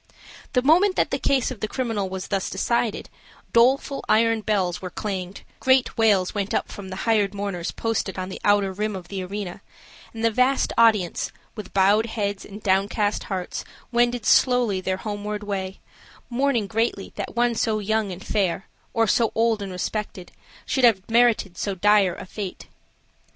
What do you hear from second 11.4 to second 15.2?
with bowed heads and downcast hearts, wended slowly their